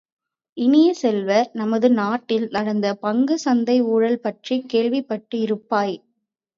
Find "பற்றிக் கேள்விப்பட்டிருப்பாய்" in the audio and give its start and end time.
4.21-5.97